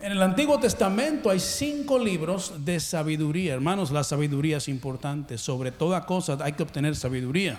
[0.00, 3.54] En el Antiguo Testamento hay cinco libros de sabiduría.
[3.54, 5.36] Hermanos, la sabiduría es importante.
[5.38, 7.58] Sobre toda cosa hay que obtener sabiduría.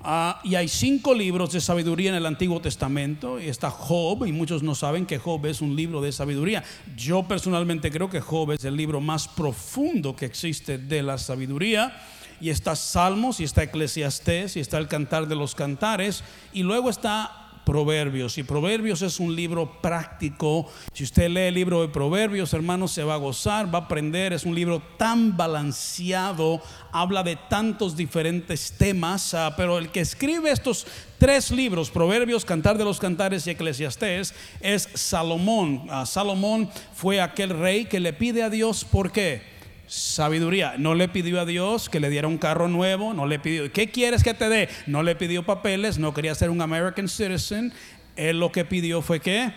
[0.00, 3.40] Ah, y hay cinco libros de sabiduría en el Antiguo Testamento.
[3.40, 6.62] Y está Job, y muchos no saben que Job es un libro de sabiduría.
[6.96, 12.00] Yo personalmente creo que Job es el libro más profundo que existe de la sabiduría.
[12.40, 16.22] Y está Salmos, y está Eclesiastés, y está el Cantar de los Cantares.
[16.52, 18.38] Y luego está Proverbios.
[18.38, 20.66] Y Proverbios es un libro práctico.
[20.92, 24.32] Si usted lee el libro de Proverbios, hermanos, se va a gozar, va a aprender.
[24.32, 26.60] Es un libro tan balanceado,
[26.92, 29.34] habla de tantos diferentes temas.
[29.34, 30.86] Ah, pero el que escribe estos
[31.18, 35.86] tres libros, Proverbios, Cantar de los Cantares y Eclesiastés, es Salomón.
[35.90, 39.59] Ah, Salomón fue aquel rey que le pide a Dios, ¿por qué?
[39.90, 40.74] Sabiduría.
[40.78, 43.90] No le pidió a Dios que le diera un carro nuevo, no le pidió, ¿qué
[43.90, 44.68] quieres que te dé?
[44.86, 47.72] No le pidió papeles, no quería ser un American citizen.
[48.14, 49.52] Él lo que pidió fue que,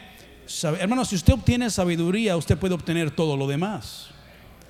[0.79, 4.09] hermano, si usted obtiene sabiduría, usted puede obtener todo lo demás.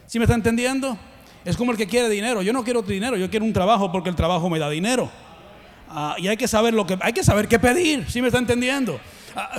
[0.05, 0.97] ¿Sí me está entendiendo?
[1.45, 2.41] Es como el que quiere dinero.
[2.41, 5.09] Yo no quiero dinero, yo quiero un trabajo porque el trabajo me da dinero.
[5.87, 8.05] Ah, y hay que saber lo que hay que saber qué pedir.
[8.09, 8.99] ¿Sí me está entendiendo?
[9.35, 9.57] Ah,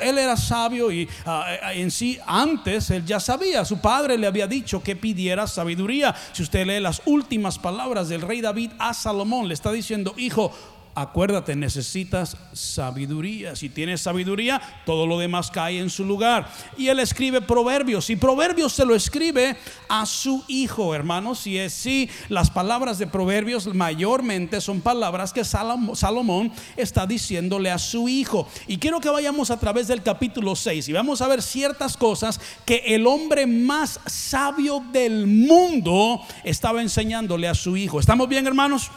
[0.00, 4.46] él era sabio y ah, en sí antes él ya sabía, su padre le había
[4.46, 6.14] dicho que pidiera sabiduría.
[6.32, 10.52] Si usted lee las últimas palabras del rey David a Salomón, le está diciendo, hijo,
[10.96, 13.54] acuérdate, necesitas sabiduría.
[13.54, 16.50] Si tienes sabiduría, todo lo demás cae en su lugar.
[16.78, 18.08] Y él escribe proverbios.
[18.08, 19.56] Y proverbios se lo escribe
[19.90, 21.46] a su hijo, hermanos.
[21.46, 27.78] Y es sí, las palabras de proverbios mayormente son palabras que Salomón está diciéndole a
[27.78, 28.48] su hijo.
[28.66, 32.40] Y quiero que vayamos a través del capítulo 6 y vamos a ver ciertas cosas
[32.64, 38.00] que el hombre más sabio del mundo estaba enseñándole a su hijo.
[38.00, 38.90] ¿Estamos bien, hermanos?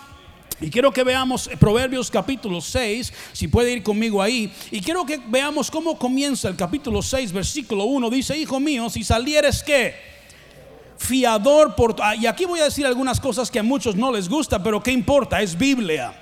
[0.61, 4.51] Y quiero que veamos Proverbios capítulo 6, si puede ir conmigo ahí.
[4.71, 8.09] Y quiero que veamos cómo comienza el capítulo 6, versículo 1.
[8.09, 9.95] Dice, hijo mío, si salieres que
[10.97, 11.95] fiador por...
[12.01, 14.83] Ah, y aquí voy a decir algunas cosas que a muchos no les gusta, pero
[14.83, 15.41] ¿qué importa?
[15.41, 16.13] Es Biblia.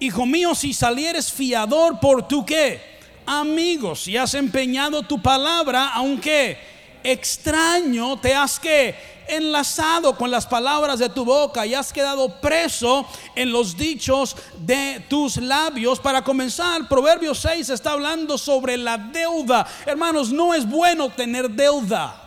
[0.00, 2.80] Hijo mío, si salieres fiador por tu qué?
[3.24, 6.58] Amigos, si has empeñado tu palabra, aunque
[7.04, 8.96] extraño te has que
[9.28, 15.04] enlazado con las palabras de tu boca y has quedado preso en los dichos de
[15.08, 16.00] tus labios.
[16.00, 19.66] Para comenzar, Proverbios 6 está hablando sobre la deuda.
[19.86, 22.18] Hermanos, no es bueno tener deuda.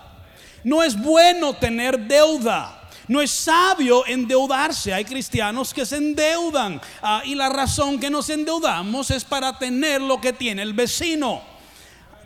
[0.64, 2.82] No es bueno tener deuda.
[3.08, 4.94] No es sabio endeudarse.
[4.94, 6.82] Hay cristianos que se endeudan.
[7.02, 11.42] Ah, y la razón que nos endeudamos es para tener lo que tiene el vecino.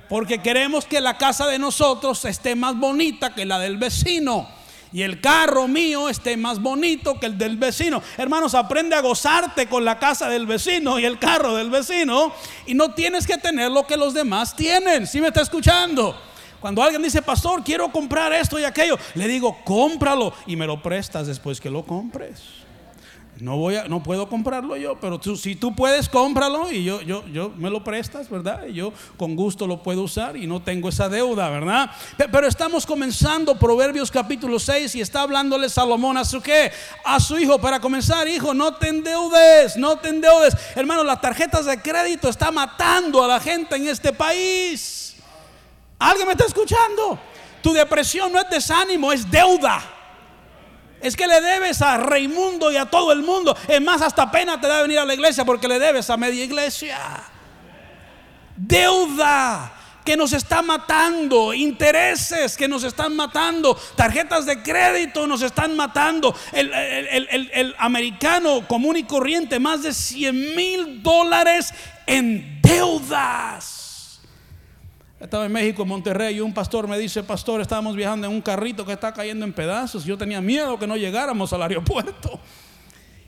[0.08, 4.59] Porque queremos que la casa de nosotros esté más bonita que la del vecino
[4.92, 8.02] y el carro mío esté más bonito que el del vecino.
[8.18, 12.34] Hermanos, aprende a gozarte con la casa del vecino y el carro del vecino
[12.66, 15.08] y no tienes que tener lo que los demás tienen.
[15.08, 16.16] Si me está escuchando?
[16.60, 20.82] Cuando alguien dice, pastor, quiero comprar esto y aquello, le digo, cómpralo y me lo
[20.82, 22.42] prestas después que lo compres.
[23.42, 27.02] No voy a, no puedo comprarlo yo, pero tú, si tú puedes, cómpralo y yo,
[27.02, 28.66] yo, yo me lo prestas, ¿verdad?
[28.68, 31.90] Y yo con gusto lo puedo usar y no tengo esa deuda, ¿verdad?
[32.18, 36.72] Pero estamos comenzando Proverbios capítulo 6 y está hablándole Salomón a su qué?
[37.06, 37.60] A su hijo.
[37.60, 40.58] Para comenzar, hijo, no te endeudes, no te endeudes.
[40.76, 45.16] Hermano, las tarjetas de crédito están matando a la gente en este país.
[45.98, 47.18] ¿Alguien me está escuchando?
[47.62, 49.99] Tu depresión no es desánimo, es deuda.
[51.02, 53.56] Es que le debes a Raimundo y a todo el mundo.
[53.68, 56.44] Es más, hasta pena te da venir a la iglesia porque le debes a media
[56.44, 56.98] iglesia.
[58.56, 59.74] Deuda
[60.04, 66.36] que nos está matando, intereses que nos están matando, tarjetas de crédito nos están matando.
[66.52, 71.74] El, el americano común y corriente, más de 100 mil dólares
[72.08, 73.79] en deudas.
[75.20, 78.42] Estaba en México, en Monterrey, y un pastor me dice, pastor, estábamos viajando en un
[78.42, 80.06] carrito que está cayendo en pedazos.
[80.06, 82.40] Yo tenía miedo que no llegáramos al aeropuerto.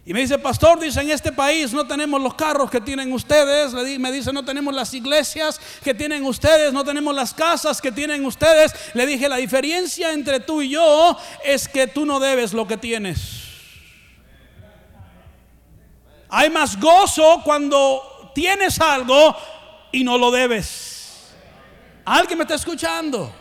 [0.03, 3.74] Y me dice, pastor, dice, en este país no tenemos los carros que tienen ustedes.
[4.00, 8.25] Me dice, no tenemos las iglesias que tienen ustedes, no tenemos las casas que tienen
[8.25, 8.73] ustedes.
[8.94, 12.78] Le dije, la diferencia entre tú y yo es que tú no debes lo que
[12.78, 13.41] tienes.
[16.29, 19.35] Hay más gozo cuando tienes algo
[19.91, 20.91] y no lo debes.
[22.06, 23.32] Alguien me está escuchando.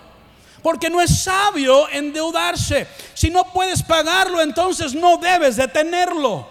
[0.63, 2.87] Porque no es sabio endeudarse.
[3.15, 6.47] Si no puedes pagarlo, entonces no debes de tenerlo.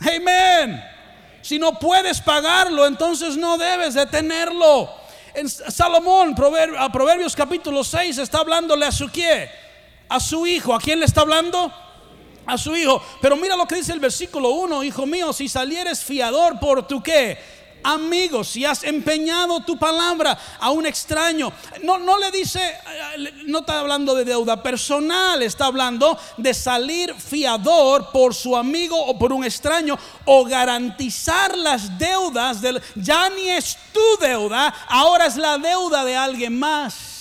[0.00, 0.82] Amén.
[1.40, 4.90] Si no puedes pagarlo, entonces no debes de tenerlo.
[5.34, 9.48] En Salomón, Proverbios, capítulo 6, está hablándole a su qué?
[10.08, 10.74] A su hijo.
[10.74, 11.72] ¿A quién le está hablando?
[12.44, 13.00] A su hijo.
[13.20, 17.00] Pero mira lo que dice el versículo 1, hijo mío, si salieres fiador por tu
[17.00, 17.38] qué?
[17.86, 21.52] Amigo, si has empeñado tu palabra a un extraño,
[21.82, 27.14] no, no le dice, eh, no está hablando de deuda personal, está hablando de salir
[27.14, 33.50] fiador por su amigo o por un extraño o garantizar las deudas del, ya ni
[33.50, 37.15] es tu deuda, ahora es la deuda de alguien más.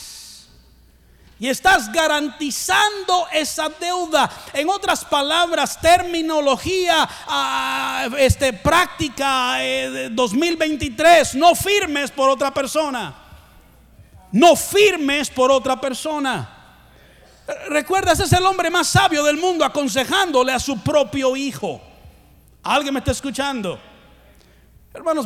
[1.38, 4.30] Y estás garantizando esa deuda.
[4.54, 9.58] En otras palabras, terminología, ah, este, práctica
[10.12, 13.14] 2023, eh, no firmes por otra persona.
[14.32, 16.52] No firmes por otra persona.
[17.68, 21.82] Recuerda, ese es el hombre más sabio del mundo aconsejándole a su propio hijo.
[22.64, 23.80] ¿Alguien me está escuchando?
[24.96, 25.26] Hermanos,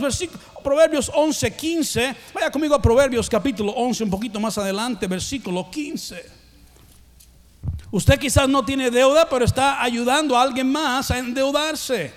[0.64, 2.16] Proverbios 11, 15.
[2.34, 6.40] Vaya conmigo a Proverbios capítulo 11, un poquito más adelante, versículo 15.
[7.92, 12.12] Usted quizás no tiene deuda, pero está ayudando a alguien más a endeudarse.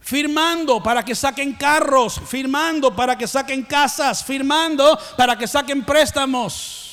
[0.00, 6.89] Firmando para que saquen carros, firmando para que saquen casas, firmando para que saquen préstamos.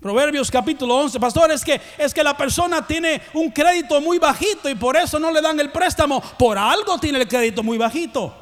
[0.00, 4.68] Proverbios capítulo 11, pastor, es que es que la persona tiene un crédito muy bajito
[4.68, 6.20] y por eso no le dan el préstamo.
[6.38, 8.32] Por algo tiene el crédito muy bajito.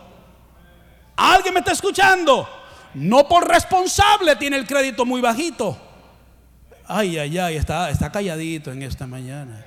[1.17, 2.47] ¿Alguien me está escuchando?
[2.93, 5.79] No por responsable tiene el crédito muy bajito.
[6.87, 9.65] Ay, ay, ay, está, está calladito en esta mañana.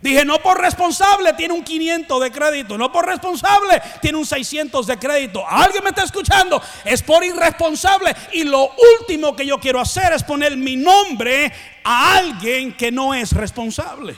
[0.00, 4.86] Dije, no por responsable tiene un 500 de crédito, no por responsable tiene un 600
[4.86, 5.44] de crédito.
[5.48, 6.62] ¿Alguien me está escuchando?
[6.84, 8.14] Es por irresponsable.
[8.32, 11.52] Y lo último que yo quiero hacer es poner mi nombre
[11.82, 14.14] a alguien que no es responsable.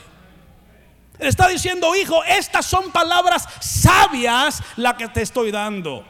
[1.18, 6.04] está diciendo, hijo, estas son palabras sabias las que te estoy dando.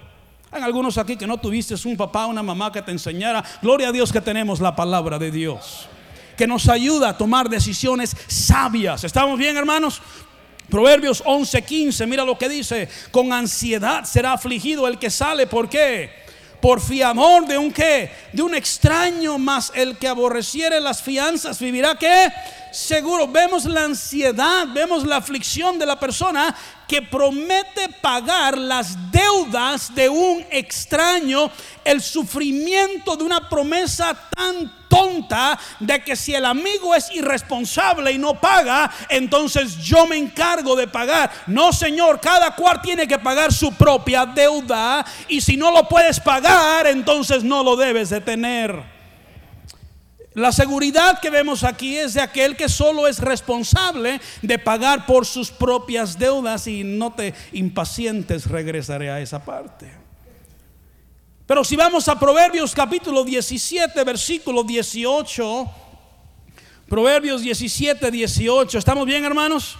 [0.50, 3.44] Hay algunos aquí que no tuviste un papá, una mamá que te enseñara.
[3.62, 5.88] Gloria a Dios que tenemos la palabra de Dios
[6.40, 9.04] que nos ayuda a tomar decisiones sabias.
[9.04, 10.00] ¿Estamos bien, hermanos?
[10.70, 16.10] Proverbios 11:15, mira lo que dice, con ansiedad será afligido el que sale, ¿por qué?
[16.62, 18.10] Por fiamor de un qué?
[18.32, 22.32] De un extraño, más el que aborreciere las fianzas vivirá qué?
[22.72, 26.56] Seguro, vemos la ansiedad, vemos la aflicción de la persona
[26.88, 31.50] que promete pagar las deudas de un extraño,
[31.84, 38.18] el sufrimiento de una promesa tan tonta de que si el amigo es irresponsable y
[38.18, 41.30] no paga, entonces yo me encargo de pagar.
[41.46, 46.20] No, Señor, cada cual tiene que pagar su propia deuda y si no lo puedes
[46.20, 49.00] pagar, entonces no lo debes de tener.
[50.34, 55.26] La seguridad que vemos aquí es de aquel que solo es responsable de pagar por
[55.26, 59.99] sus propias deudas y no te impacientes, regresaré a esa parte.
[61.50, 65.68] Pero si vamos a Proverbios capítulo 17, versículo 18,
[66.88, 69.76] Proverbios 17, 18, ¿estamos bien hermanos?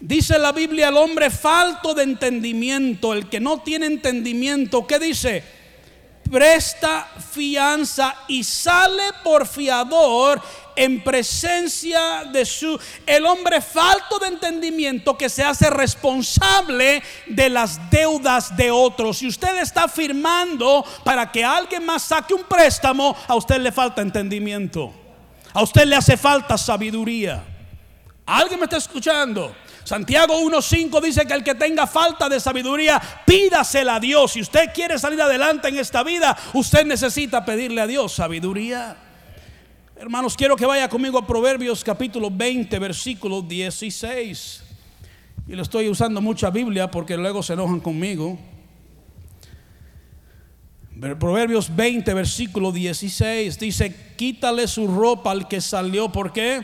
[0.00, 5.44] Dice la Biblia, el hombre falto de entendimiento, el que no tiene entendimiento, ¿qué dice?
[6.30, 10.40] Presta fianza y sale por fiador
[10.76, 17.90] en presencia de su el hombre falto de entendimiento que se hace responsable de las
[17.90, 19.18] deudas de otros.
[19.18, 24.00] Si usted está firmando para que alguien más saque un préstamo, a usted le falta
[24.00, 24.94] entendimiento.
[25.52, 27.42] A usted le hace falta sabiduría.
[28.24, 29.52] ¿Alguien me está escuchando?
[29.84, 34.32] Santiago 1.5 dice que el que tenga falta de sabiduría, pídasela a Dios.
[34.32, 38.96] Si usted quiere salir adelante en esta vida, usted necesita pedirle a Dios sabiduría.
[39.96, 44.62] Hermanos, quiero que vaya conmigo a Proverbios capítulo 20, versículo 16.
[45.48, 48.38] Y le estoy usando mucha Biblia porque luego se enojan conmigo.
[51.18, 56.12] Proverbios 20, versículo 16 dice, quítale su ropa al que salió.
[56.12, 56.62] ¿Por qué?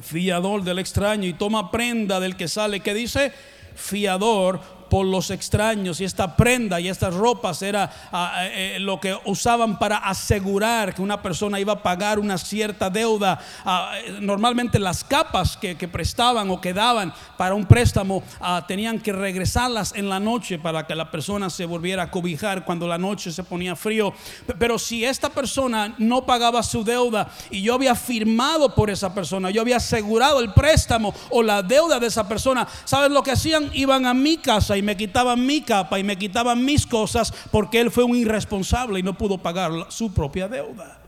[0.00, 3.32] Fiador del extraño y toma prenda del que sale, que dice
[3.74, 9.00] fiador por los extraños y esta prenda y estas ropas era ah, eh, eh, lo
[9.00, 13.38] que usaban para asegurar que una persona iba a pagar una cierta deuda.
[13.64, 18.98] Ah, eh, normalmente las capas que, prestaban o que daban para un préstamo ah, tenían
[18.98, 22.98] que regresarlas en la noche para que la persona se volviera a cobijar cuando la
[22.98, 24.12] noche se ponía frío.
[24.58, 29.50] Pero si esta persona no pagaba su deuda y yo había firmado por esa persona,
[29.50, 33.70] yo había asegurado el préstamo o la deuda de esa persona, ¿sabes lo que hacían?
[33.74, 37.80] Iban a mi casa y me quitaban mi capa y me quitaban mis cosas porque
[37.80, 41.00] él fue un irresponsable y no pudo pagar su propia deuda.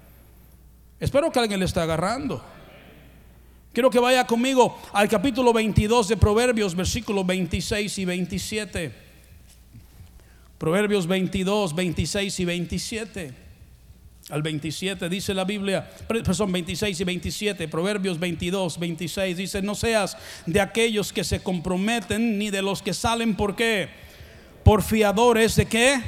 [1.00, 2.42] Espero que alguien le esté agarrando.
[3.72, 8.92] Quiero que vaya conmigo al capítulo 22 de Proverbios, versículos 26 y 27.
[10.58, 13.48] Proverbios 22, 26 y 27
[14.30, 15.90] al 27 dice la Biblia,
[16.32, 20.16] son 26 y 27, Proverbios 22, 26 dice, no seas
[20.47, 23.88] de aquellos que se comprometen ni de los que salen, ¿por qué?
[24.68, 26.02] por fiadores de qué?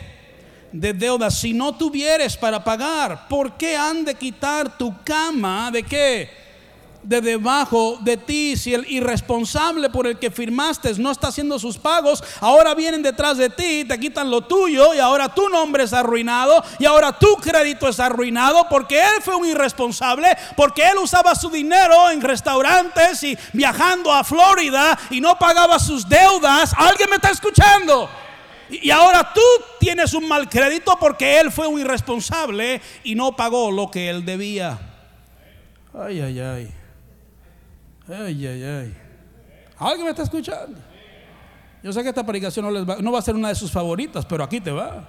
[0.71, 1.41] De deudas.
[1.41, 6.29] Si no tuvieres para pagar, ¿por qué han de quitar tu cama de qué?
[7.03, 11.79] De debajo de ti, si el irresponsable por el que firmaste no está haciendo sus
[11.79, 15.93] pagos, ahora vienen detrás de ti, te quitan lo tuyo y ahora tu nombre es
[15.93, 21.35] arruinado y ahora tu crédito es arruinado porque él fue un irresponsable, porque él usaba
[21.35, 26.73] su dinero en restaurantes y viajando a Florida y no pagaba sus deudas.
[26.77, 28.09] ¿Alguien me está escuchando?
[28.69, 29.41] Y ahora tú
[29.81, 34.25] tienes un mal crédito porque él fue un irresponsable y no pagó lo que él
[34.25, 34.79] debía.
[35.93, 36.80] Ay, ay, ay.
[38.11, 38.97] Ay, ay, ay.
[39.79, 40.79] ¿Alguien me está escuchando?
[41.83, 44.27] Yo sé que esta predicación no, va, no va a ser una de sus favoritas,
[44.27, 45.09] pero aquí te va.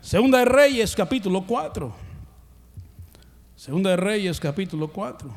[0.00, 1.94] Segunda de Reyes, capítulo 4.
[3.54, 5.30] Segunda de Reyes, capítulo 4.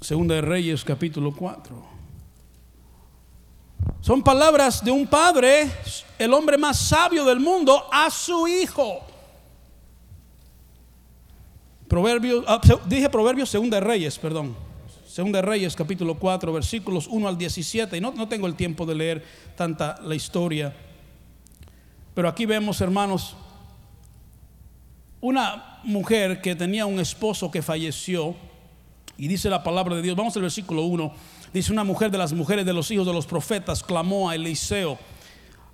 [0.00, 1.98] Segunda de Reyes, capítulo 4.
[4.00, 5.70] Son palabras de un padre,
[6.18, 9.07] el hombre más sabio del mundo, a su hijo.
[11.88, 14.54] Proverbios, ah, dije Proverbios, Segunda de Reyes, perdón.
[15.06, 17.96] Segunda de Reyes, capítulo 4, versículos 1 al 17.
[17.96, 19.24] Y no, no tengo el tiempo de leer
[19.56, 20.76] tanta la historia.
[22.14, 23.36] Pero aquí vemos, hermanos,
[25.22, 28.36] una mujer que tenía un esposo que falleció.
[29.16, 31.12] Y dice la palabra de Dios, vamos al versículo 1.
[31.54, 34.98] Dice una mujer de las mujeres de los hijos de los profetas, clamó a Eliseo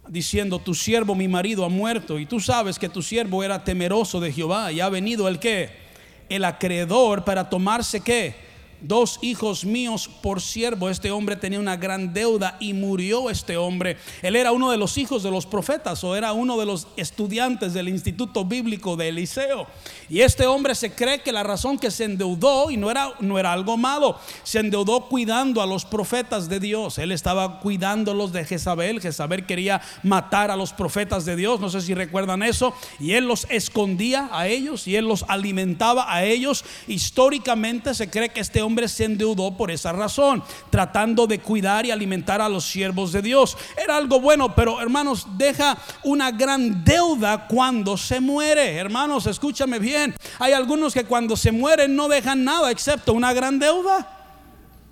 [0.09, 2.21] diciendo, tu siervo, mi marido, ha muerto.
[2.21, 5.84] Y tú sabes que tu siervo era temeroso de Jehová y ha venido el que
[6.29, 8.54] el acreedor para tomarse qué?
[8.87, 10.91] Dos hijos míos por siervo.
[10.91, 13.97] Este hombre tenía una gran deuda y murió este hombre.
[14.23, 17.75] Él era uno de los hijos de los profetas o era uno de los estudiantes
[17.75, 19.67] del Instituto Bíblico de Eliseo.
[20.09, 23.39] Y este hombre se cree que la razón que se endeudó, y no era, no
[23.39, 26.99] era algo malo, se endeudó cuidando a los profetas de Dios.
[26.99, 29.01] Él estaba cuidándolos de Jezabel.
[29.01, 31.61] Jezabel quería matar a los profetas de Dios.
[31.61, 32.75] No sé si recuerdan eso.
[33.01, 36.65] Y él los escondía a ellos y él los alimentaba a ellos.
[36.87, 41.91] Históricamente se cree que este hombre se endeudó por esa razón, tratando de cuidar y
[41.91, 43.57] alimentar a los siervos de Dios.
[43.77, 48.77] Era algo bueno, pero hermanos, deja una gran deuda cuando se muere.
[48.77, 50.15] Hermanos, escúchame bien.
[50.39, 54.11] Hay algunos que cuando se mueren no dejan nada excepto una gran deuda.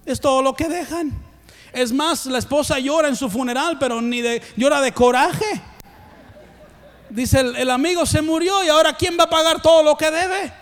[0.07, 1.13] Es todo lo que dejan.
[1.73, 5.63] Es más, la esposa llora en su funeral, pero ni de llora de coraje.
[7.11, 10.11] Dice el, el amigo se murió y ahora ¿quién va a pagar todo lo que
[10.11, 10.62] debe?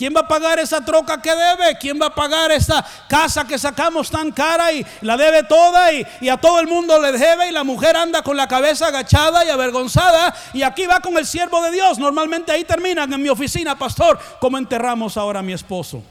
[0.00, 1.76] ¿Quién va a pagar esa troca que debe?
[1.78, 6.26] ¿Quién va a pagar esa casa que sacamos tan cara y la debe toda y,
[6.26, 9.50] a todo el mundo le debe y la mujer anda con la cabeza agachada y
[9.50, 11.98] avergonzada y aquí va con el siervo de Dios?
[11.98, 16.02] Normalmente ahí terminan en mi oficina, pastor, ¿cómo enterramos ahora a mi esposo?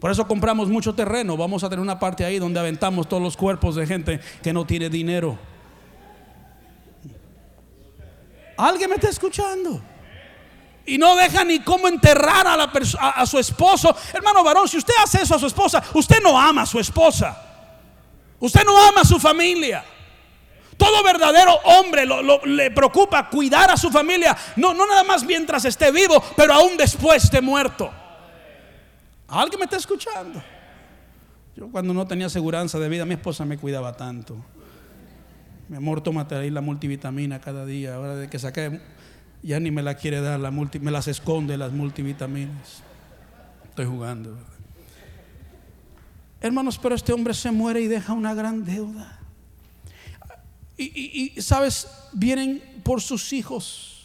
[0.00, 1.36] Por eso compramos mucho terreno.
[1.36, 4.64] Vamos a tener una parte ahí donde aventamos todos los cuerpos de gente que no
[4.64, 5.38] tiene dinero.
[8.56, 9.82] ¿Alguien me está escuchando?
[10.88, 13.94] Y no deja ni cómo enterrar a, la a, su esposo.
[14.12, 17.44] Hermano varón, si usted hace eso a su esposa, usted no ama a su esposa.
[18.40, 19.84] Usted no ama a su familia.
[20.78, 22.06] Todo verdadero hombre
[22.46, 27.30] le preocupa cuidar a su familia, no, nada más mientras esté vivo, pero aún después
[27.30, 27.90] de muerto.
[29.26, 30.40] ¿Alguien me está escuchando?
[31.56, 34.36] Yo cuando no tenía seguridad de vida, mi esposa me cuidaba tanto.
[35.68, 37.96] Mi amor, tómate ahí la multivitamina cada día.
[37.96, 38.80] Ahora de que saqué
[39.42, 42.82] ya ni me la quiere dar, la multi, me las esconde las multivitaminas.
[43.64, 44.38] Estoy jugando.
[46.40, 49.18] Hermanos, pero este hombre se muere y deja una gran deuda.
[50.76, 53.97] Y, y sabes, vienen por sus hijos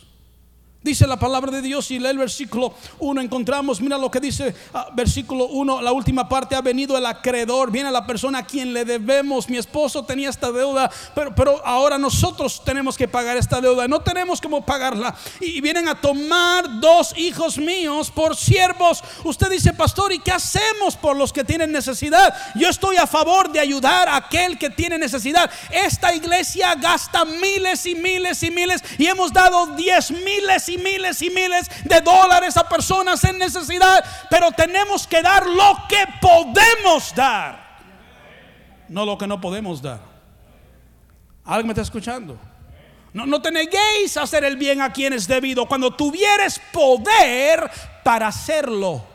[0.83, 4.53] Dice la palabra de Dios y lee el versículo 1, encontramos, mira lo que dice
[4.73, 8.73] ah, versículo 1, la última parte, ha venido el acreedor, viene la persona a quien
[8.73, 13.61] le debemos, mi esposo tenía esta deuda, pero, pero ahora nosotros tenemos que pagar esta
[13.61, 15.15] deuda, no tenemos cómo pagarla.
[15.39, 19.01] Y, vienen a tomar dos hijos míos por siervos.
[19.23, 22.35] Usted dice, pastor, ¿y qué hacemos por los que tienen necesidad?
[22.55, 25.49] Yo estoy a favor de ayudar a aquel que tiene necesidad.
[25.71, 31.21] Esta iglesia gasta miles y miles y miles y hemos dado diez miles y miles
[31.21, 37.13] y miles de dólares a personas en necesidad, pero tenemos que dar lo que podemos
[37.15, 37.77] dar,
[38.89, 39.99] no lo que no podemos dar.
[41.45, 42.37] ¿Alguien me está escuchando?
[43.13, 47.69] No, no te neguéis a hacer el bien a quienes debido cuando tuvieres poder
[48.03, 49.12] para hacerlo.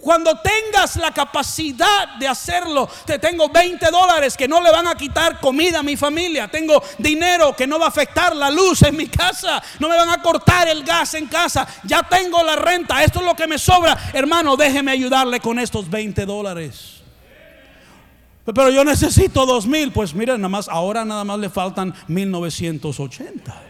[0.00, 4.96] Cuando tengas la capacidad de hacerlo, te tengo 20 dólares que no le van a
[4.96, 6.48] quitar comida a mi familia.
[6.48, 9.62] Tengo dinero que no va a afectar la luz en mi casa.
[9.78, 11.66] No me van a cortar el gas en casa.
[11.84, 13.04] Ya tengo la renta.
[13.04, 13.96] Esto es lo que me sobra.
[14.12, 17.02] Hermano, déjeme ayudarle con estos 20 dólares.
[18.44, 19.92] Pero yo necesito dos mil.
[19.92, 23.62] Pues miren, nada más, ahora nada más le faltan 1980.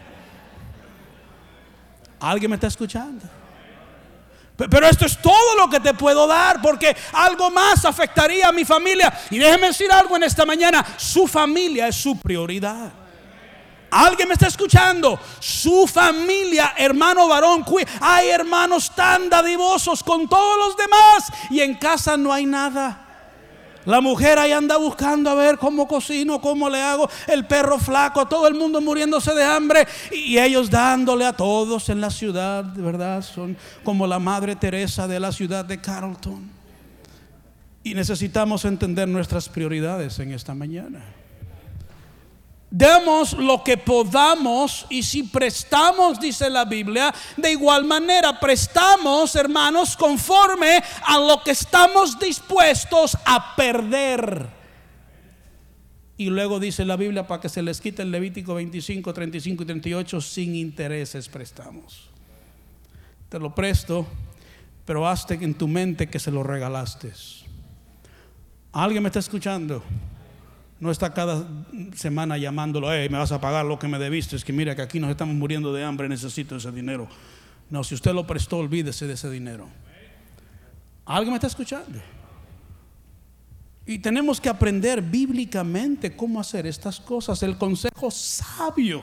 [2.19, 3.25] ¿Alguien me está escuchando?
[4.57, 8.63] Pero esto es todo lo que te puedo dar porque algo más afectaría a mi
[8.63, 9.13] familia.
[9.29, 12.91] Y déjeme decir algo en esta mañana, su familia es su prioridad.
[13.91, 15.19] Alguien me está escuchando.
[15.39, 17.65] Su familia, hermano varón,
[18.01, 23.04] hay hermanos tan dadivosos con todos los demás y en casa no hay nada.
[23.85, 27.09] La mujer ahí anda buscando a ver cómo cocino, cómo le hago.
[27.27, 29.87] El perro flaco, todo el mundo muriéndose de hambre.
[30.11, 35.19] Y ellos dándole a todos en la ciudad, verdad, son como la Madre Teresa de
[35.19, 36.49] la ciudad de Carlton.
[37.83, 41.03] Y necesitamos entender nuestras prioridades en esta mañana.
[42.77, 49.95] Demos lo que podamos y si prestamos, dice la Biblia, de igual manera prestamos, hermanos,
[49.95, 54.49] conforme a lo que estamos dispuestos a perder.
[56.17, 59.65] Y luego dice la Biblia para que se les quite el Levítico 25, 35 y
[59.65, 62.09] 38, sin intereses prestamos.
[63.29, 64.05] Te lo presto,
[64.83, 67.13] pero hazte en tu mente que se lo regalaste.
[68.73, 69.81] ¿Alguien me está escuchando?
[70.85, 71.47] No está cada
[71.95, 74.35] semana llamándolo, hey, me vas a pagar lo que me debiste.
[74.35, 77.07] Es que mira que aquí nos estamos muriendo de hambre, necesito ese dinero.
[77.71, 79.67] No, si usted lo prestó, olvídese de ese dinero.
[81.03, 81.99] ¿Alguien me está escuchando?
[83.87, 87.41] Y tenemos que aprender bíblicamente cómo hacer estas cosas.
[87.41, 89.01] El consejo sabio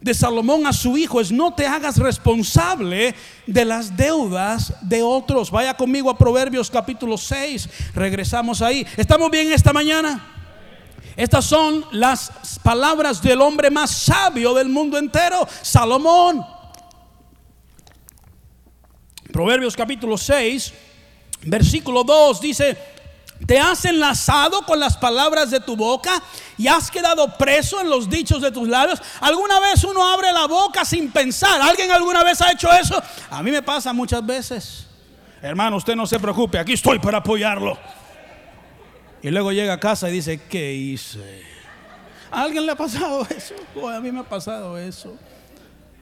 [0.00, 3.14] de Salomón a su hijo es no te hagas responsable
[3.46, 5.50] de las deudas de otros.
[5.50, 7.68] Vaya conmigo a Proverbios capítulo 6.
[7.94, 8.86] Regresamos ahí.
[8.96, 10.32] ¿Estamos bien esta mañana?
[11.16, 12.30] Estas son las
[12.62, 16.44] palabras del hombre más sabio del mundo entero, Salomón.
[19.32, 20.74] Proverbios capítulo 6,
[21.42, 22.76] versículo 2 dice,
[23.46, 26.22] te has enlazado con las palabras de tu boca
[26.56, 29.00] y has quedado preso en los dichos de tus labios.
[29.20, 31.60] ¿Alguna vez uno abre la boca sin pensar?
[31.60, 33.02] ¿Alguien alguna vez ha hecho eso?
[33.30, 34.86] A mí me pasa muchas veces.
[35.42, 37.78] Hermano, usted no se preocupe, aquí estoy para apoyarlo.
[39.26, 41.42] Y luego llega a casa y dice, ¿qué hice?
[42.30, 43.56] ¿A alguien le ha pasado eso?
[43.88, 45.16] a mí me ha pasado eso.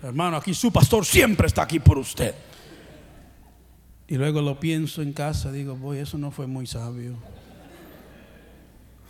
[0.03, 2.35] Hermano, aquí su pastor siempre está aquí por usted.
[4.07, 7.17] Y luego lo pienso en casa, digo, voy, eso no fue muy sabio.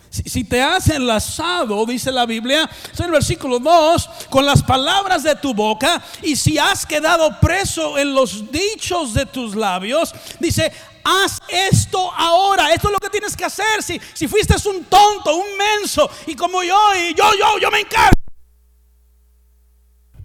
[0.09, 5.35] Si, te has enlazado, dice la Biblia, es el versículo 2, con las palabras de
[5.35, 10.71] tu boca, y si has quedado preso en los dichos de tus labios, dice,
[11.05, 12.73] haz esto ahora.
[12.73, 13.81] Esto es lo que tienes que hacer.
[13.81, 17.81] Si, si fuiste un tonto, un menso, y como yo, y yo, yo, yo me
[17.81, 18.15] encargo.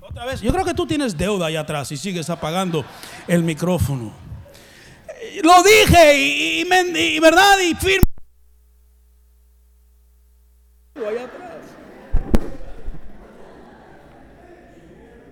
[0.01, 2.85] Otra vez, yo creo que tú tienes deuda allá atrás y sigues apagando
[3.29, 4.13] el micrófono.
[5.45, 8.05] Lo dije y, y, verdad y firme.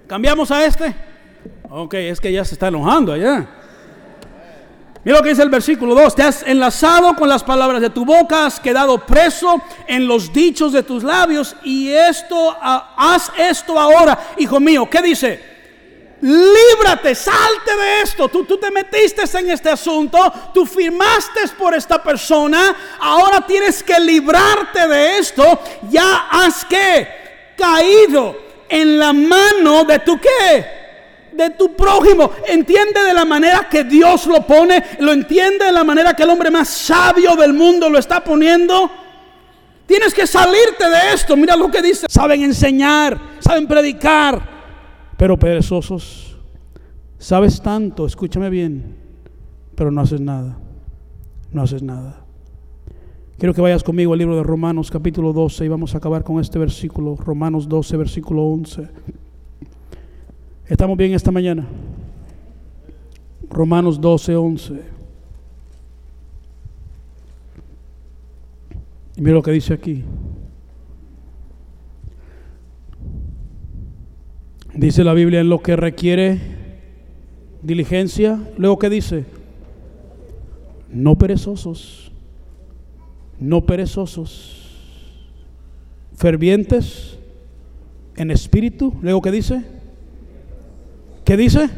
[0.07, 0.95] ¿Cambiamos a este?
[1.69, 3.58] Ok, es que ya se está enojando allá.
[5.05, 8.05] Mira lo que dice el versículo 2, te has enlazado con las palabras de tu
[8.05, 14.19] boca, has quedado preso en los dichos de tus labios y esto, haz esto ahora,
[14.37, 14.89] hijo mío.
[14.91, 15.59] ¿Qué dice?
[16.21, 18.29] Líbrate, salte de esto.
[18.29, 20.19] Tú, tú te metiste en este asunto,
[20.53, 25.45] tú firmaste por esta persona, ahora tienes que librarte de esto.
[25.91, 28.37] Ya has que caído
[28.69, 30.78] en la mano de tu qué?
[31.39, 32.33] De tu prójimo.
[32.47, 34.83] Entiende de la manera que Dios lo pone.
[34.99, 38.91] Lo entiende de la manera que el hombre más sabio del mundo lo está poniendo.
[39.87, 41.37] Tienes que salirte de esto.
[41.37, 42.07] Mira lo que dice.
[42.11, 44.43] Saben enseñar, saben predicar,
[45.17, 46.37] pero perezosos.
[47.19, 48.97] Sabes tanto, escúchame bien,
[49.75, 50.59] pero no haces nada.
[51.51, 52.25] No haces nada.
[53.39, 56.41] Quiero que vayas conmigo al libro de Romanos capítulo 12 y vamos a acabar con
[56.41, 57.17] este versículo.
[57.17, 58.89] Romanos 12, versículo 11.
[60.69, 61.67] ¿Estamos bien esta mañana?
[63.49, 64.75] Romanos 12, 11.
[69.17, 70.05] Y mira lo que dice aquí.
[74.75, 76.39] Dice la Biblia en lo que requiere
[77.63, 78.39] diligencia.
[78.59, 79.25] Luego que dice,
[80.91, 82.13] no perezosos,
[83.41, 85.19] no perezosos,
[86.15, 87.19] fervientes
[88.17, 88.93] en espíritu.
[89.01, 89.78] Luego que dice,
[91.29, 91.69] ¿Qué dice?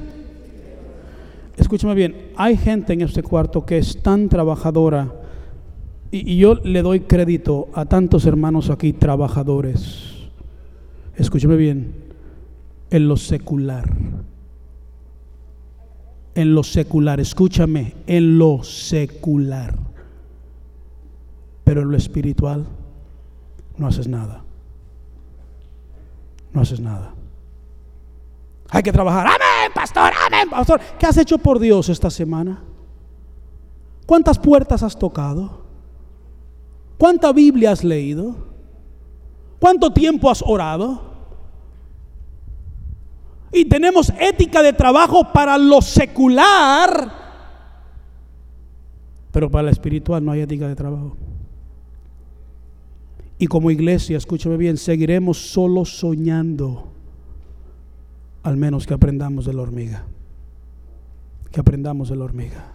[1.56, 5.12] Escúchame bien, hay gente en este cuarto que es tan trabajadora
[6.12, 10.28] y, yo le doy crédito a tantos hermanos aquí trabajadores.
[11.16, 11.94] Escúchame bien,
[12.90, 13.92] en lo secular.
[16.36, 19.76] En lo secular, escúchame, en lo secular
[21.64, 22.66] pero en lo espiritual
[23.78, 24.44] no haces nada.
[26.52, 27.14] No haces nada.
[28.70, 29.26] Hay que trabajar.
[29.26, 30.80] Amén, pastor, amén, pastor.
[30.98, 32.62] ¿Qué has hecho por Dios esta semana?
[34.06, 35.61] ¿Cuántas puertas has tocado?
[36.98, 38.35] ¿Cuánta Biblia has leído?
[39.59, 41.11] ¿Cuánto tiempo has orado?
[43.52, 47.12] Y tenemos ética de trabajo para lo secular,
[49.33, 51.16] pero para lo espiritual no hay ética de trabajo.
[53.38, 56.89] Y como iglesia, escúchame bien, seguiremos solo soñando,
[58.42, 60.05] al menos que aprendamos de la hormiga.
[61.50, 62.72] Que aprendamos de la hormiga.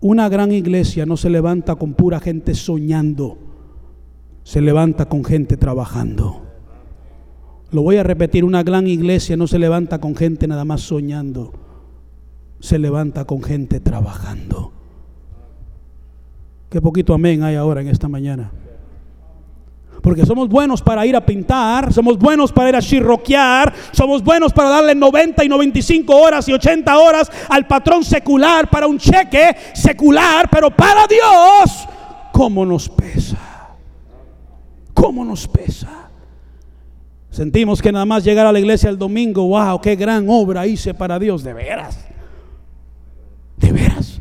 [0.00, 3.38] Una gran iglesia no se levanta con pura gente soñando,
[4.44, 6.42] se levanta con gente trabajando.
[7.72, 11.52] Lo voy a repetir, una gran iglesia no se levanta con gente nada más soñando,
[12.60, 14.72] se levanta con gente trabajando.
[16.70, 18.52] Qué poquito amén hay ahora en esta mañana.
[20.06, 24.52] Porque somos buenos para ir a pintar, somos buenos para ir a chirroquear, somos buenos
[24.52, 29.56] para darle 90 y 95 horas y 80 horas al patrón secular para un cheque
[29.74, 31.88] secular, pero para Dios,
[32.32, 33.36] ¿cómo nos pesa?
[34.94, 36.08] ¿Cómo nos pesa?
[37.28, 40.94] Sentimos que nada más llegar a la iglesia el domingo, wow, qué gran obra hice
[40.94, 42.06] para Dios, de veras.
[43.56, 44.20] De veras.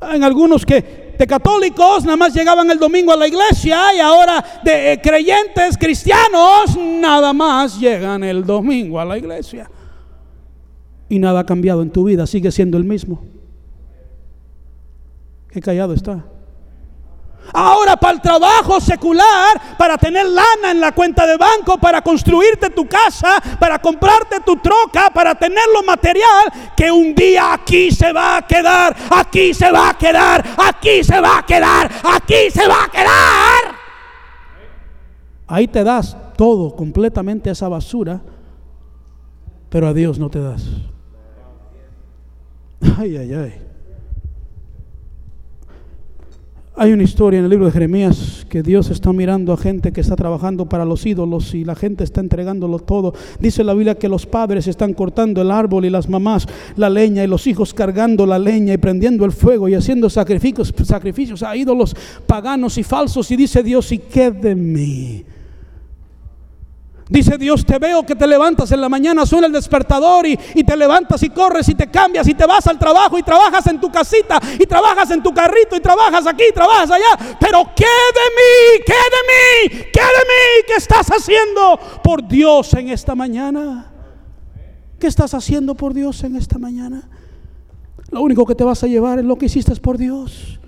[0.00, 4.44] En algunos que de católicos nada más llegaban el domingo a la iglesia y ahora
[4.64, 9.70] de eh, creyentes cristianos nada más llegan el domingo a la iglesia.
[11.08, 13.22] Y nada ha cambiado en tu vida, sigue siendo el mismo.
[15.50, 16.24] Qué callado está.
[17.52, 22.70] Ahora para el trabajo secular, para tener lana en la cuenta de banco, para construirte
[22.70, 28.12] tu casa, para comprarte tu troca, para tener lo material que un día aquí se
[28.12, 32.66] va a quedar, aquí se va a quedar, aquí se va a quedar, aquí se
[32.66, 33.74] va a quedar.
[35.46, 38.20] Ahí te das todo completamente esa basura,
[39.68, 40.64] pero a Dios no te das.
[42.98, 43.63] Ay, ay, ay.
[46.76, 50.00] Hay una historia en el libro de Jeremías que Dios está mirando a gente que
[50.00, 53.14] está trabajando para los ídolos y la gente está entregándolo todo.
[53.38, 57.22] Dice la Biblia que los padres están cortando el árbol y las mamás la leña
[57.22, 61.56] y los hijos cargando la leña y prendiendo el fuego y haciendo sacrificios, sacrificios a
[61.56, 61.94] ídolos
[62.26, 63.30] paganos y falsos.
[63.30, 65.24] Y dice Dios, ¿y qué de mí?
[67.08, 70.64] Dice Dios, te veo que te levantas en la mañana, suena el despertador y, y,
[70.64, 73.78] te levantas y corres y te cambias y te vas al trabajo y trabajas en
[73.78, 77.36] tu casita y trabajas en tu carrito y trabajas aquí, y trabajas allá.
[77.38, 78.84] Pero ¿qué de mí?
[78.86, 79.84] ¿Qué de mí?
[79.92, 80.64] ¿Qué de mí?
[80.66, 83.92] ¿Qué estás haciendo por Dios en esta mañana?
[84.98, 87.06] ¿Qué estás haciendo por Dios en esta mañana?
[88.10, 90.58] Lo único que te vas a llevar es lo que hiciste por Dios.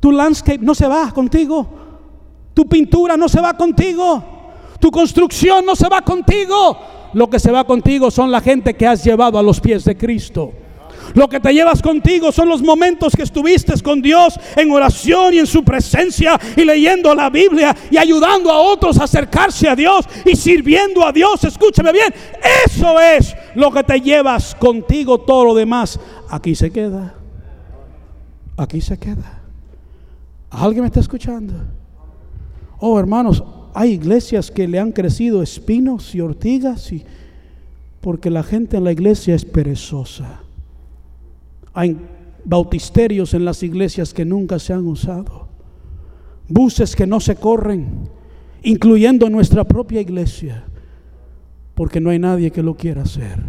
[0.00, 1.66] Tu landscape no se va contigo.
[2.52, 4.33] Tu pintura no se va contigo.
[4.84, 6.76] Tu construcción no se va contigo.
[7.14, 9.96] Lo que se va contigo son la gente que has llevado a los pies de
[9.96, 10.52] Cristo.
[11.14, 15.38] Lo que te llevas contigo son los momentos que estuviste con Dios en oración y
[15.38, 20.04] en su presencia y leyendo la Biblia y ayudando a otros a acercarse a Dios
[20.26, 21.42] y sirviendo a Dios.
[21.44, 22.12] Escúchame bien,
[22.66, 25.16] eso es lo que te llevas contigo.
[25.16, 27.14] Todo lo demás aquí se queda.
[28.58, 29.40] Aquí se queda.
[30.50, 31.54] ¿Alguien me está escuchando?
[32.80, 33.42] Oh, hermanos,
[33.74, 37.04] hay iglesias que le han crecido espinos y ortigas y
[38.00, 40.42] porque la gente en la iglesia es perezosa.
[41.72, 41.98] Hay
[42.44, 45.48] bautisterios en las iglesias que nunca se han usado.
[46.48, 48.08] Buses que no se corren,
[48.62, 50.62] incluyendo nuestra propia iglesia,
[51.74, 53.42] porque no hay nadie que lo quiera hacer.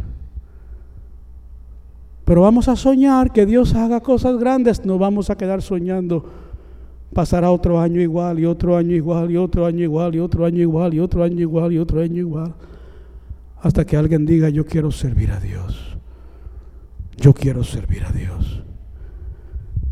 [2.24, 6.45] Pero vamos a soñar que Dios haga cosas grandes, no vamos a quedar soñando
[7.16, 10.62] pasará otro año igual y otro año igual y otro año igual y otro año
[10.62, 12.54] igual y otro año igual y otro año igual.
[13.62, 15.98] Hasta que alguien diga, yo quiero servir a Dios.
[17.16, 18.62] Yo quiero servir a Dios.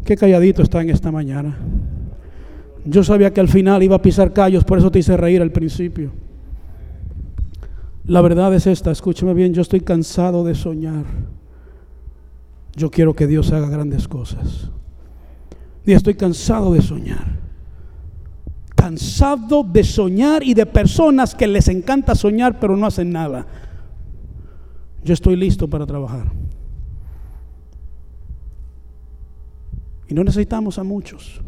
[0.03, 1.57] Qué calladito está en esta mañana.
[2.83, 5.53] Yo sabía que al final iba a pisar callos, por eso te hice reír al
[5.53, 6.12] principio.
[8.05, 11.05] La verdad es esta, escúchame bien, yo estoy cansado de soñar.
[12.75, 14.71] Yo quiero que Dios haga grandes cosas.
[15.85, 17.39] Y estoy cansado de soñar.
[18.75, 23.45] Cansado de soñar y de personas que les encanta soñar pero no hacen nada.
[25.03, 26.31] Yo estoy listo para trabajar.
[30.07, 31.41] Y no necesitamos a muchos.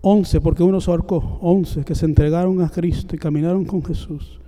[0.00, 1.38] Once, porque uno se ahorcó.
[1.42, 4.40] Once que se entregaron a Cristo y caminaron con Jesús.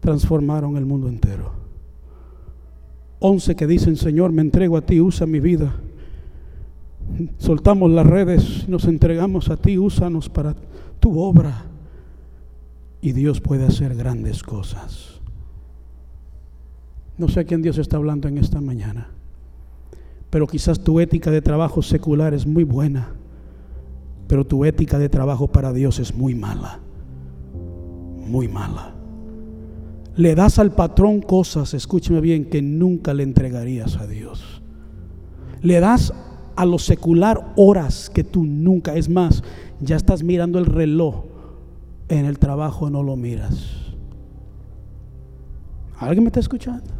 [0.00, 1.52] Transformaron el mundo entero.
[3.18, 5.74] Once que dicen, Señor, me entrego a ti, usa mi vida
[7.38, 10.54] soltamos las redes, nos entregamos a ti, úsanos para
[11.00, 11.66] tu obra.
[13.00, 15.20] Y Dios puede hacer grandes cosas.
[17.16, 19.08] No sé a quién Dios está hablando en esta mañana,
[20.30, 23.12] pero quizás tu ética de trabajo secular es muy buena,
[24.26, 26.80] pero tu ética de trabajo para Dios es muy mala,
[28.26, 28.94] muy mala.
[30.16, 34.62] Le das al patrón cosas, escúcheme bien, que nunca le entregarías a Dios.
[35.60, 36.12] Le das
[36.56, 39.42] a lo secular horas que tú nunca, es más,
[39.80, 41.24] ya estás mirando el reloj
[42.08, 43.94] en el trabajo, no lo miras.
[45.98, 46.90] ¿Alguien me está escuchando?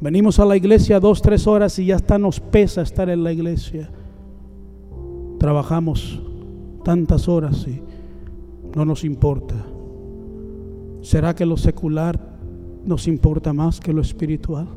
[0.00, 3.32] Venimos a la iglesia dos, tres horas y ya está nos pesa estar en la
[3.32, 3.88] iglesia.
[5.38, 6.20] Trabajamos
[6.84, 7.80] tantas horas y
[8.76, 9.54] no nos importa.
[11.02, 12.18] ¿Será que lo secular
[12.84, 14.68] nos importa más que lo espiritual?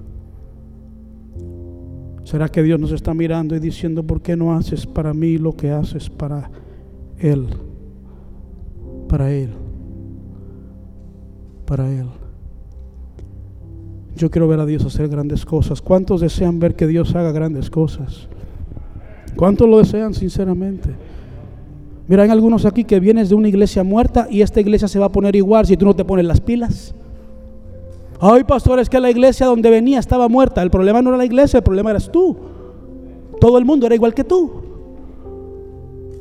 [2.25, 5.55] ¿Será que Dios nos está mirando y diciendo, ¿por qué no haces para mí lo
[5.55, 6.49] que haces para
[7.19, 7.45] Él?
[9.07, 9.51] Para Él.
[11.67, 12.07] Para Él.
[14.15, 15.83] Yo quiero ver a Dios hacer grandes cosas.
[15.83, 18.27] ¿Cuántos desean ver que Dios haga grandes cosas?
[19.35, 20.89] ¿Cuántos lo desean sinceramente?
[22.07, 25.05] Mira, hay algunos aquí que vienes de una iglesia muerta y esta iglesia se va
[25.05, 26.95] a poner igual si tú no te pones las pilas.
[28.19, 30.61] Ay, pastor, es que la iglesia donde venía estaba muerta.
[30.61, 32.37] El problema no era la iglesia, el problema eras tú.
[33.39, 34.63] Todo el mundo era igual que tú.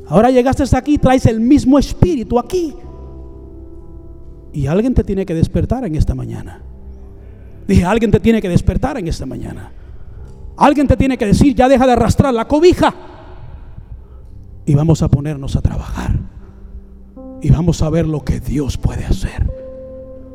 [0.07, 2.75] Ahora llegaste aquí, traes el mismo espíritu aquí.
[4.53, 6.61] Y alguien te tiene que despertar en esta mañana.
[7.67, 9.71] Dije, alguien te tiene que despertar en esta mañana.
[10.57, 12.93] Alguien te tiene que decir, ya deja de arrastrar la cobija.
[14.65, 16.15] Y vamos a ponernos a trabajar.
[17.41, 19.51] Y vamos a ver lo que Dios puede hacer.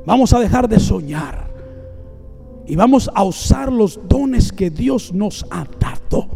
[0.07, 1.50] Vamos a dejar de soñar.
[2.67, 6.29] Y vamos a usar los dones que Dios nos ha dado.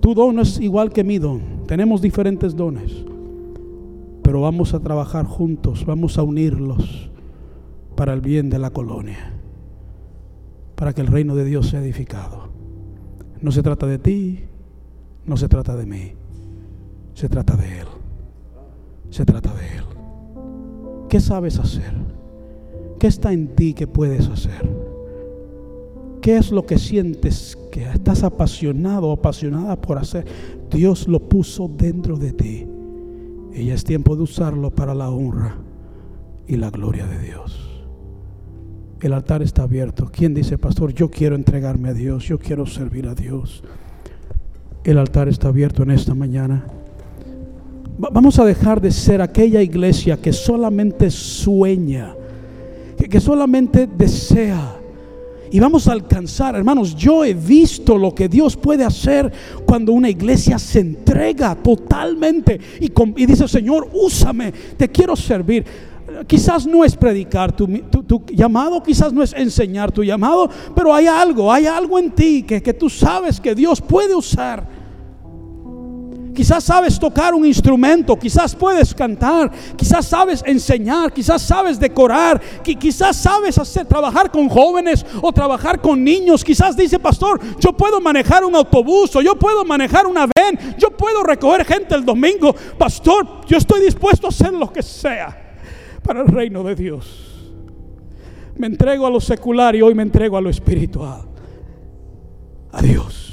[0.00, 1.66] Tu don no es igual que mi don.
[1.66, 3.04] Tenemos diferentes dones.
[4.22, 7.10] Pero vamos a trabajar juntos, vamos a unirlos
[7.96, 9.32] para el bien de la colonia.
[10.74, 12.48] Para que el reino de Dios sea edificado.
[13.40, 14.44] No se trata de ti,
[15.24, 16.12] no se trata de mí.
[17.14, 17.86] Se trata de Él.
[19.10, 19.84] Se trata de Él.
[21.08, 21.92] ¿Qué sabes hacer?
[22.98, 24.68] ¿Qué está en ti que puedes hacer?
[26.20, 30.26] ¿Qué es lo que sientes que estás apasionado o apasionada por hacer?
[30.70, 32.66] Dios lo puso dentro de ti.
[33.54, 35.56] Y ya es tiempo de usarlo para la honra
[36.46, 37.84] y la gloria de Dios.
[39.00, 40.10] El altar está abierto.
[40.12, 43.62] ¿Quién dice, pastor, yo quiero entregarme a Dios, yo quiero servir a Dios?
[44.82, 46.66] El altar está abierto en esta mañana.
[47.96, 52.17] Vamos a dejar de ser aquella iglesia que solamente sueña
[53.08, 54.76] que, solamente desea.
[55.50, 59.32] Y vamos a alcanzar, hermanos, yo he visto lo que Dios puede hacer
[59.64, 65.64] cuando una iglesia se entrega totalmente y, y dice, Señor, úsame, te quiero servir.
[66.26, 71.06] Quizás no es predicar tu, tu, llamado, quizás no es enseñar tu llamado, pero hay
[71.06, 74.77] algo, hay algo en ti que, que tú sabes que Dios puede usar.
[76.38, 83.16] Quizás sabes tocar un instrumento, quizás puedes cantar, quizás sabes enseñar, quizás sabes decorar, quizás
[83.16, 86.44] sabes hacer trabajar con jóvenes o trabajar con niños.
[86.44, 90.96] Quizás dice, pastor, yo puedo manejar un autobús o yo puedo manejar una ven, yo
[90.96, 92.54] puedo recoger gente el domingo.
[92.78, 95.56] Pastor, yo estoy dispuesto a hacer lo que sea
[96.04, 97.50] para el reino de Dios.
[98.54, 101.22] Me entrego a lo secular y hoy me entrego a lo espiritual.
[102.70, 103.27] Adiós.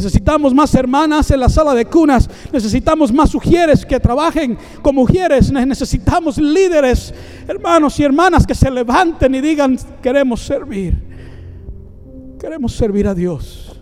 [0.00, 2.26] Necesitamos más hermanas en la sala de cunas.
[2.50, 5.52] Necesitamos más mujeres que trabajen como mujeres.
[5.52, 7.12] Necesitamos líderes,
[7.46, 10.96] hermanos y hermanas que se levanten y digan, queremos servir.
[12.40, 13.78] Queremos servir a Dios.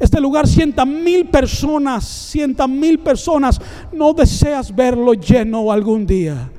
[0.00, 3.60] Este lugar sienta mil personas, sienta mil personas.
[3.92, 6.50] No deseas verlo lleno algún día.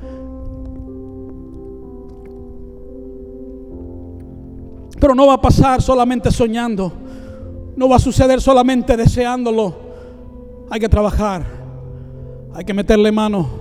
[5.02, 6.94] Pero no va a pasar solamente soñando.
[7.76, 9.76] No va a suceder solamente deseándolo.
[10.70, 11.44] Hay que trabajar.
[12.54, 13.61] Hay que meterle mano.